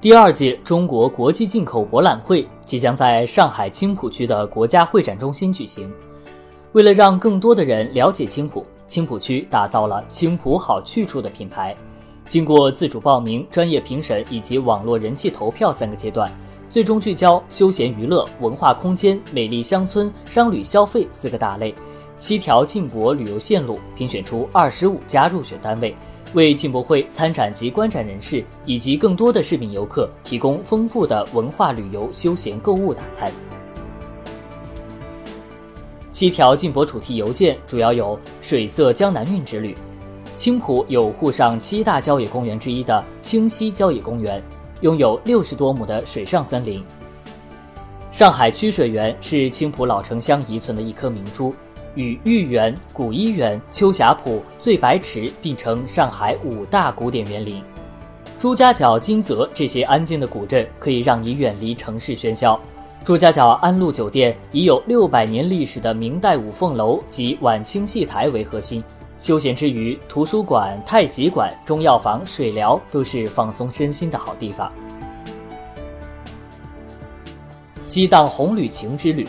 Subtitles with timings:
[0.00, 5.92] 第二届中国国际进口博览会即将在上海青浦区的国家会展中心举行。
[6.72, 11.76] 为了让更多的人了解青浦，青浦区打造了“青浦好去处”的品牌。
[12.30, 16.32] 经过自主报名、专业评审以及网络人气投票三个阶段，
[16.70, 21.74] 最终聚焦休闲娱乐、文化空间、美丽乡村、商旅消费四个大类，
[22.20, 25.96] 七条进博旅游线路，评选出二十五家入选单位。
[26.34, 33.32] 为进博会参展及观展人士以及更多的市民游客提供丰富的文化旅游、休闲购物大餐。
[36.12, 39.74] 七条进博主题游线主要有水色江南韵之旅，
[40.36, 44.40] 青浦有沪上七大郊野公园之一的青溪郊野公园，
[44.82, 46.84] 拥有六十多亩的水上森林。
[48.12, 51.52] 上海曲水园是青浦老城乡遗存的一颗明珠。
[51.94, 57.62] 与豫园、古漪园、秋霞浦、醉白池并称上海五大古典园林。
[58.38, 62.58] 朱家角、金泽这些安静的古镇可以让你远离城市喧嚣。
[63.04, 68.82] 朱家角安陆酒店以有六百年历史的明代五凤楼及晚清戏台为核心，
[69.18, 74.70] 休闲之余，图书馆、太极馆、中药房、水疗都是放松身心的好地方。
[77.88, 79.26] 激荡红旅情之旅。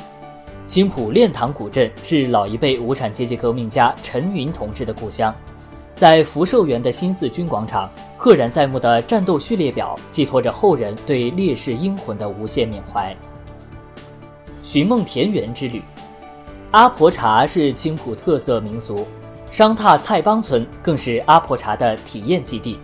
[0.71, 5.35] 青浦练塘古镇是老一辈无产阶级革命家陈云同志的故乡，
[5.95, 13.13] 在福寿园的新四军广场，赫然在目的战斗序列表寄托着后人对烈士英魂的无限缅怀。
[14.63, 15.81] 寻梦田园之旅，
[16.71, 19.05] 阿婆茶是青浦特色民俗，
[19.51, 22.79] 商榻菜帮村更是阿婆茶的体验基地。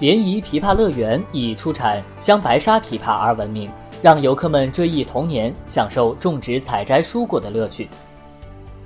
[0.00, 3.70] 联谊琵琶乐园以出产香白沙琵琶而闻名。
[4.06, 7.88] 让游客们追忆童年，享受种植、采摘蔬果的乐趣。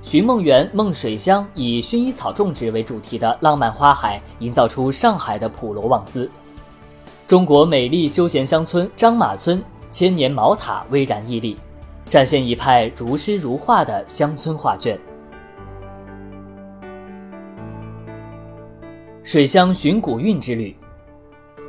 [0.01, 6.27] 寻梦园梦水乡以薰衣草种植为主题的浪漫花海，营造出上海的普罗旺斯。
[7.27, 11.55] 中国美丽休闲乡村张马村千年茅塔巍然屹立，
[12.09, 14.99] 展现一派如诗如画的乡村画卷。
[19.21, 20.75] 水乡寻古韵之旅。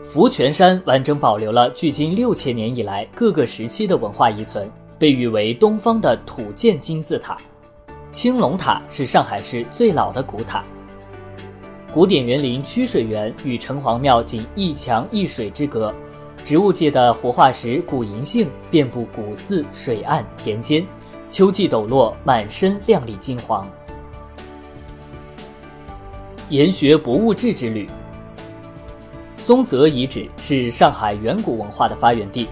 [0.03, 7.39] 福泉山完整保留了距今六千年以来各个时期的文化遗存，被誉为东方的土建金字塔。
[8.11, 10.63] 青龙塔是上海市最老的古塔。
[11.95, 15.95] 古典园林曲水园与城隍庙仅一墙一水之隔，
[16.45, 20.85] 植物界的活化石古银杏遍布古寺、水岸、田间，
[21.31, 23.67] 秋季抖落，满身亮丽金黄。
[26.51, 27.89] 研学博物志之旅。
[29.45, 32.47] 松泽遗址是上海远古文化的发源地，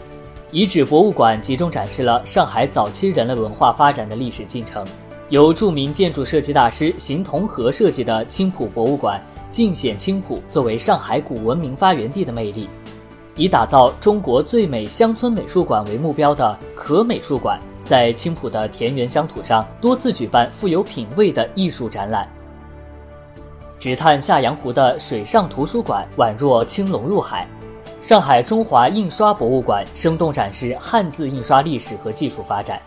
[0.51, 4.85] 遗址博物馆集中展示了上海早期人类文化发展的历史进程。
[5.29, 12.69] 由著名建筑设计大师邢同和设计的青浦博物馆，尽显青浦作为上海古文明发源地的魅力。
[13.37, 22.29] 以打造中国最美乡村美术馆为目标的可美术馆，在青浦的田园乡土上多次举办富有品位的艺术展览。
[23.81, 27.49] 只探下洋湖的水上图书馆宛若青龙入海，
[27.99, 32.79] 上海中华印刷博物馆生动展示汉字印刷历史和技术发展，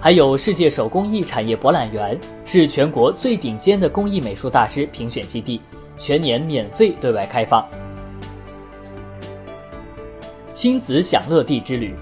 [0.00, 5.60] 还有世界手工艺产业博览园是全国最顶尖的工艺美术大师评选基地，
[5.98, 7.62] 全年免费对外开放。
[10.54, 11.94] 亲子享乐地之旅，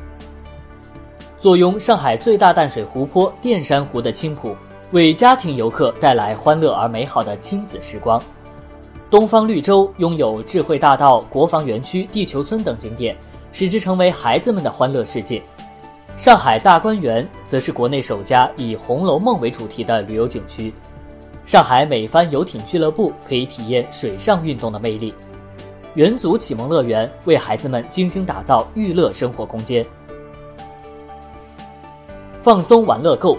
[1.37, 4.57] 坐拥上海最大淡水湖泊淀山湖的青浦。
[4.95, 8.23] 为家庭游客带来欢乐而美好的亲子时光。
[9.11, 13.17] 东方绿洲拥有智慧大道、国防园区、地球村等景点，
[13.51, 15.43] 使之成为孩子们的欢乐世界。
[16.17, 20.73] 上海大观园则是国内首家以《红楼梦》为主题的旅游景区。
[21.45, 25.13] 上海美帆游艇俱乐部可以体验水上运动的魅力。
[25.95, 29.85] 元祖启蒙乐园为孩子们精心打造娱乐生活空间。
[32.45, 33.37] 放松玩乐购。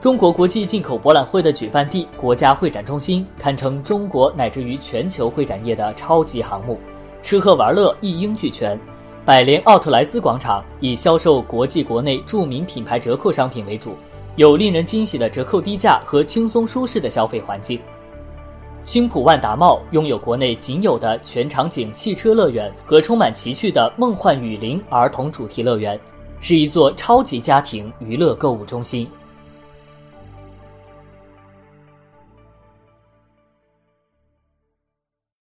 [0.00, 6.78] 中国国际进口博览会的举办地国家会展中心，堪称中国乃至于全球会展业的超级航母，
[7.20, 8.78] 吃喝玩乐一应俱全。
[9.24, 13.96] 百联奥特莱斯广场以销售国际国内著名品牌折扣商品为主，
[14.36, 17.80] 有令人惊喜的折扣低价和轻松舒适的消费环境。
[18.84, 25.98] 青浦万达茂拥有国内仅有的全场景汽车乐园和充满奇趣的梦幻雨林儿童主题乐园，
[26.38, 29.06] 是一座超级家庭娱乐购物中心。